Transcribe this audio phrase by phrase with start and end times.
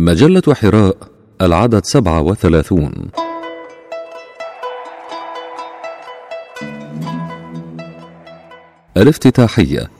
[0.00, 0.96] مجلة حراء
[1.42, 2.92] العدد سبعة وثلاثون.
[8.96, 9.90] الافتتاحية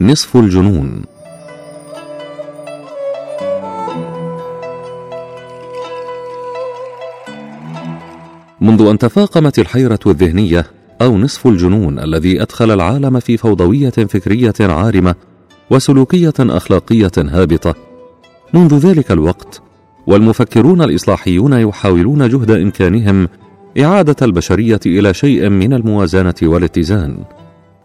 [0.00, 1.04] نصف الجنون.
[8.60, 10.66] منذ أن تفاقمت الحيرة الذهنية
[11.02, 15.14] أو نصف الجنون الذي أدخل العالم في فوضوية فكرية عارمة
[15.70, 17.89] وسلوكية أخلاقية هابطة
[18.54, 19.62] منذ ذلك الوقت
[20.06, 23.28] والمفكرون الإصلاحيون يحاولون جهد إمكانهم
[23.80, 27.18] إعادة البشرية إلى شيء من الموازنة والاتزان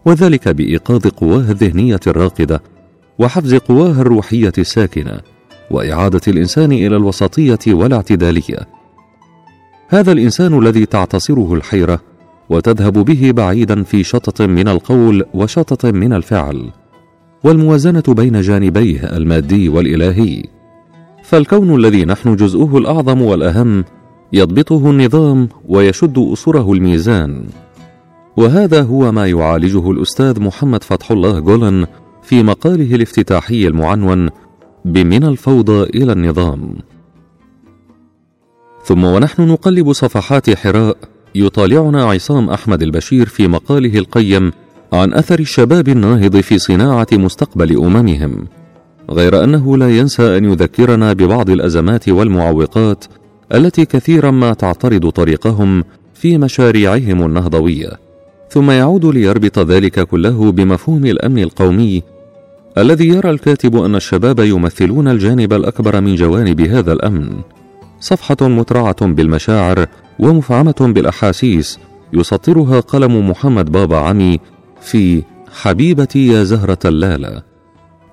[0.04, 2.62] وذلك بإيقاظ قواه الذهنية الراقدة
[3.18, 5.20] وحفز قواه الروحية الساكنة
[5.70, 8.58] وإعادة الإنسان إلى الوسطية والاعتدالية.
[9.88, 12.00] هذا الإنسان الذي تعتصره الحيرة
[12.50, 16.70] وتذهب به بعيدا في شطط من القول وشطط من الفعل
[17.44, 20.55] والموازنة بين جانبيه المادي والإلهي.
[21.26, 23.84] فالكون الذي نحن جزءه الأعظم والأهم
[24.32, 27.44] يضبطه النظام ويشد أسره الميزان.
[28.36, 31.86] وهذا هو ما يعالجه الأستاذ محمد فتح الله جولن
[32.22, 34.28] في مقاله الافتتاحي المعنون
[34.84, 36.74] بمن الفوضى إلى النظام.
[38.84, 40.96] ثم ونحن نقلب صفحات حراء
[41.34, 44.52] يطالعنا عصام أحمد البشير في مقاله القيم
[44.92, 48.46] عن أثر الشباب الناهض في صناعة مستقبل أممهم.
[49.10, 53.04] غير أنه لا ينسى أن يذكرنا ببعض الأزمات والمعوقات
[53.54, 57.90] التي كثيرا ما تعترض طريقهم في مشاريعهم النهضوية.
[58.50, 62.02] ثم يعود ليربط ذلك كله بمفهوم الأمن القومي
[62.78, 67.30] الذي يرى الكاتب أن الشباب يمثلون الجانب الأكبر من جوانب هذا الأمن.
[68.00, 69.86] صفحة مترعة بالمشاعر
[70.18, 71.78] ومفعمة بالأحاسيس
[72.12, 74.40] يسطرها قلم محمد بابا عمي
[74.80, 75.22] في
[75.52, 77.55] حبيبتي يا زهرة اللالة.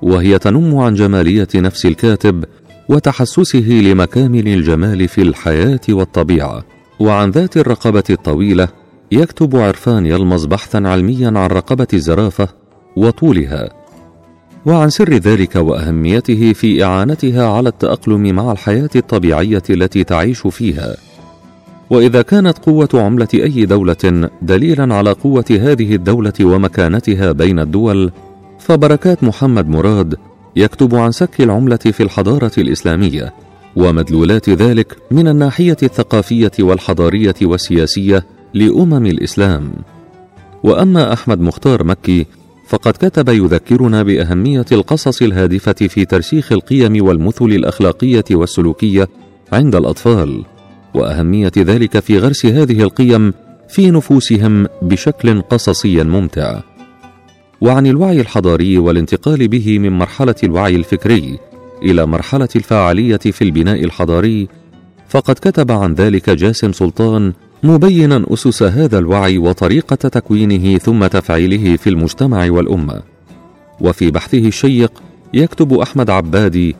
[0.04, 2.44] وهي تنم عن جمالية نفس الكاتب
[2.90, 6.64] وتحسسه لمكامن الجمال في الحياة والطبيعة.
[7.00, 8.68] وعن ذات الرقبة الطويلة
[9.12, 12.47] يكتب عرفان يلمز بحثا علميا عن رقبة الزرافة
[12.97, 13.69] وطولها.
[14.66, 20.96] وعن سر ذلك وأهميته في إعانتها على التأقلم مع الحياة الطبيعية التي تعيش فيها.
[21.90, 28.12] وإذا كانت قوة عملة أي دولة دليلا على قوة هذه الدولة ومكانتها بين الدول
[28.63, 30.16] فبركات محمد مراد
[30.56, 33.34] يكتب عن سك العملة في الحضارة الإسلامية
[33.75, 39.73] ومدلولات ذلك من الناحية الثقافية والحضارية والسياسية لأمم الإسلام.
[40.63, 42.25] وأما أحمد مختار مكي
[42.68, 49.07] فقد كتب يذكرنا بأهمية القصص الهادفة في ترسيخ القيم والمثل الأخلاقية والسلوكية
[49.53, 50.46] عند الأطفال
[50.94, 53.34] وأهمية ذلك في غرس هذه القيم
[53.69, 56.72] في نفوسهم بشكل قصصي ممتع.
[57.63, 61.40] وعن الوعي الحضاري والانتقال به من مرحلة الوعي الفكري
[61.81, 64.47] إلى مرحلة الفاعلية في البناء الحضاري
[65.09, 71.90] فقد كتب عن ذلك جاسم سلطان مبينا أسس هذا الوعي وطريقة تكوينه ثم تفعيله في
[71.90, 73.02] المجتمع والأمة.
[73.81, 74.91] وفي بحثه الشيق
[75.34, 76.75] يكتب أحمد عبادي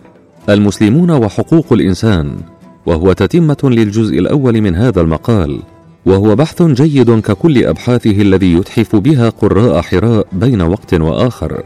[0.50, 2.38] المسلمون وحقوق الإنسان
[2.86, 5.60] وهو تتمة للجزء الأول من هذا المقال
[6.06, 11.64] وهو بحث جيد ككل أبحاثه الذي يتحف بها قراء حراء بين وقت وآخر.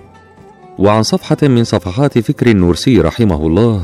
[0.78, 3.81] وعن صفحة من صفحات فكر النورسي رحمه الله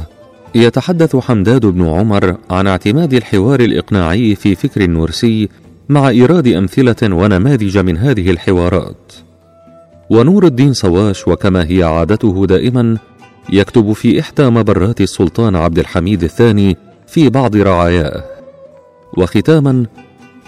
[0.55, 5.49] يتحدث حمداد بن عمر عن اعتماد الحوار الإقناعي في فكر النورسي
[5.89, 9.13] مع إيراد أمثلة ونماذج من هذه الحوارات.
[10.09, 12.97] ونور الدين صواش وكما هي عادته دائما
[13.49, 16.77] يكتب في إحدى مبرات السلطان عبد الحميد الثاني
[17.07, 18.23] في بعض رعاياه.
[19.17, 19.85] وختاما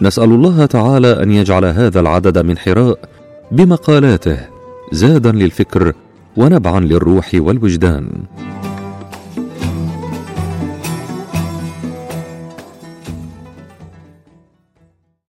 [0.01, 2.99] نسأل الله تعالى أن يجعل هذا العدد من حراء
[3.51, 4.37] بمقالاته
[4.91, 5.93] زادا للفكر
[6.37, 8.09] ونبعا للروح والوجدان.